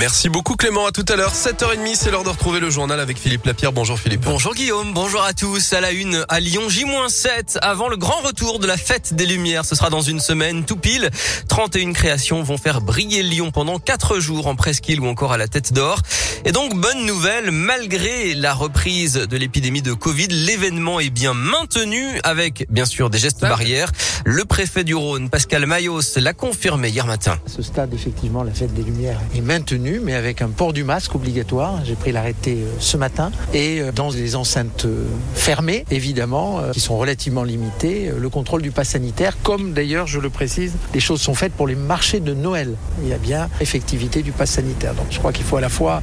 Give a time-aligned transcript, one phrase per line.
[0.00, 1.34] Merci beaucoup Clément, à tout à l'heure.
[1.34, 3.72] 7h30, c'est l'heure de retrouver le journal avec Philippe Lapierre.
[3.72, 4.20] Bonjour Philippe.
[4.20, 5.72] Bonjour Guillaume, bonjour à tous.
[5.72, 9.64] À la une, à Lyon, J-7, avant le grand retour de la fête des Lumières.
[9.64, 11.10] Ce sera dans une semaine, tout pile.
[11.48, 15.48] 31 créations vont faire briller Lyon pendant 4 jours en presqu'île ou encore à la
[15.48, 16.00] tête d'or.
[16.44, 22.20] Et donc, bonne nouvelle, malgré la reprise de l'épidémie de Covid, l'événement est bien maintenu
[22.22, 23.90] avec, bien sûr, des gestes barrières.
[24.24, 27.32] Le préfet du Rhône, Pascal Mayos, l'a confirmé hier matin.
[27.44, 30.84] À ce stade, effectivement, la fête des Lumières est maintenue mais avec un port du
[30.84, 31.84] masque obligatoire.
[31.84, 33.30] J'ai pris l'arrêté euh, ce matin.
[33.54, 38.70] Et euh, dans les enceintes euh, fermées, évidemment, qui sont relativement limitées, le contrôle du
[38.70, 42.34] pass sanitaire, comme d'ailleurs, je le précise, les choses sont faites pour les marchés de
[42.34, 42.74] Noël.
[43.02, 44.94] Il y a bien effectivité du pass sanitaire.
[44.94, 46.02] Donc je crois qu'il faut à la fois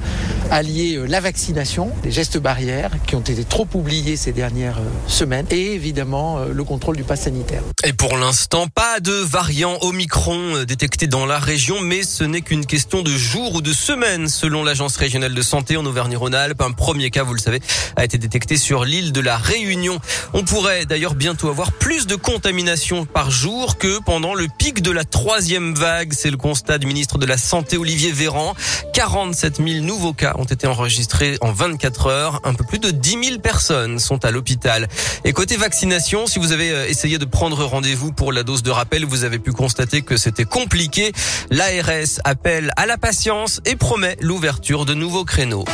[0.52, 5.74] allier la vaccination, les gestes barrières qui ont été trop oubliés ces dernières semaines, et
[5.74, 7.62] évidemment le contrôle du pass sanitaire.
[7.84, 12.66] Et pour l'instant, pas de variant Omicron détecté dans la région, mais ce n'est qu'une
[12.66, 16.62] question de jours ou de semaine, selon l'Agence régionale de santé en Auvergne-Rhône-Alpes.
[16.62, 17.60] Un premier cas, vous le savez,
[17.96, 20.00] a été détecté sur l'île de la Réunion.
[20.34, 24.92] On pourrait d'ailleurs bientôt avoir plus de contamination par jour que pendant le pic de
[24.92, 26.14] la troisième vague.
[26.14, 28.56] C'est le constat du ministre de la Santé, Olivier Véran.
[28.94, 32.42] 47 000 nouveaux cas ont été enregistrés en 24 heures.
[32.46, 34.88] Un peu plus de 10 000 personnes sont à l'hôpital.
[35.26, 38.72] Et côté vaccination, si vous avez euh, essayé de prendre rendez-vous pour la dose de
[38.72, 41.12] rappel, vous avez pu constater que c'était compliqué.
[41.52, 45.66] L'ARS appelle à la patience et promet l'ouverture de nouveaux créneaux.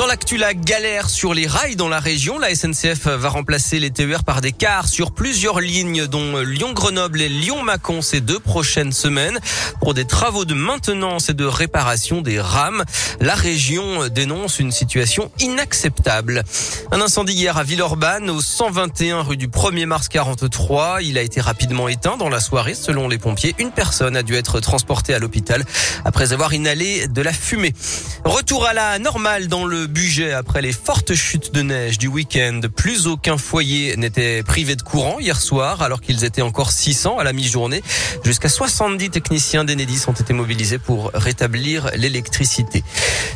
[0.00, 2.38] Dans l'actu, la galère sur les rails dans la région.
[2.38, 7.28] La SNCF va remplacer les TER par des cars sur plusieurs lignes, dont Lyon-Grenoble et
[7.28, 9.38] Lyon-Mâcon ces deux prochaines semaines
[9.78, 12.82] pour des travaux de maintenance et de réparation des rames.
[13.20, 16.44] La région dénonce une situation inacceptable.
[16.92, 21.02] Un incendie hier à Villeurbanne, au 121 rue du 1er mars 43.
[21.02, 22.72] Il a été rapidement éteint dans la soirée.
[22.72, 25.62] Selon les pompiers, une personne a dû être transportée à l'hôpital
[26.06, 27.74] après avoir inhalé de la fumée.
[28.24, 32.60] Retour à la normale dans le budget après les fortes chutes de neige du week-end.
[32.74, 37.24] Plus aucun foyer n'était privé de courant hier soir alors qu'ils étaient encore 600 à
[37.24, 37.82] la mi-journée.
[38.24, 42.82] Jusqu'à 70 techniciens d'Enedis ont été mobilisés pour rétablir l'électricité.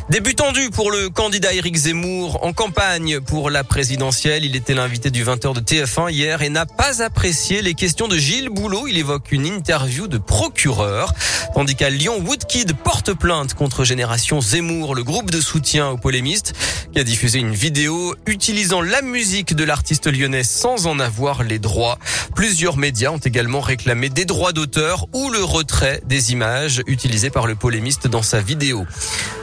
[0.09, 4.45] Début tendu pour le candidat Éric Zemmour en campagne pour la présidentielle.
[4.45, 8.17] Il était l'invité du 20h de TF1 hier et n'a pas apprécié les questions de
[8.17, 8.87] Gilles Boulot.
[8.87, 11.13] Il évoque une interview de procureur.
[11.53, 16.44] Tandis qu'à Lyon, Woodkid porte plainte contre Génération Zemmour, le groupe de soutien aux polémistes
[16.91, 21.59] qui a diffusé une vidéo utilisant la musique de l'artiste lyonnais sans en avoir les
[21.59, 21.99] droits.
[22.35, 27.47] Plusieurs médias ont également réclamé des droits d'auteur ou le retrait des images utilisées par
[27.47, 28.85] le polémiste dans sa vidéo.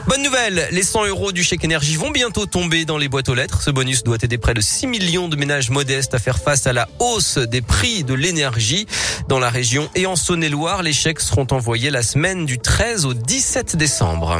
[0.06, 3.34] Bonne nouvelle, les 100 euros du chèque énergie vont bientôt tomber dans les boîtes aux
[3.34, 3.62] lettres.
[3.62, 6.72] Ce bonus doit aider près de 6 millions de ménages modestes à faire face à
[6.72, 8.86] la hausse des prix de l'énergie.
[9.28, 13.14] Dans la région et en Saône-et-Loire, les chèques seront envoyés la semaine du 13 au
[13.14, 14.38] 17 décembre.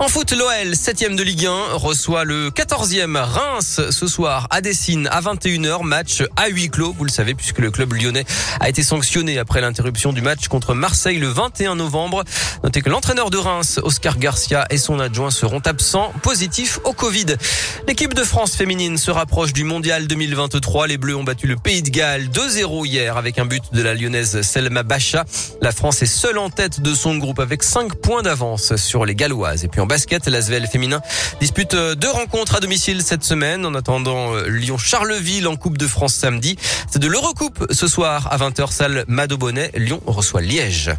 [0.00, 5.08] En foot, l'OL, 7 de Ligue 1, reçoit le 14e Reims ce soir à Dessine
[5.12, 5.84] à 21h.
[5.84, 8.24] Match à huis clos, vous le savez, puisque le club lyonnais
[8.60, 12.24] a été sanctionné après l'interruption du match contre Marseille le 21 novembre.
[12.64, 17.36] Notez que l'entraîneur de Reims, Oscar Garcia, et son adjoint seront absents, positifs au Covid.
[17.86, 20.88] L'équipe de France féminine se rapproche du mondial 2023.
[20.88, 23.94] Les Bleus ont battu le Pays de Galles 2-0 hier avec un but de la
[23.94, 25.24] lyonnaise Selma Bacha.
[25.60, 29.14] La France est seule en tête de son groupe avec 5 points d'avance sur les
[29.64, 31.00] Et puis en basket, l'Asvel féminin
[31.40, 35.86] dispute euh, deux rencontres à domicile cette semaine en attendant euh, Lyon-Charleville en Coupe de
[35.86, 36.56] France samedi.
[36.90, 39.72] C'est de l'Eurocoupe ce soir à 20h salle Madobonnet.
[39.74, 40.92] Lyon reçoit Liège.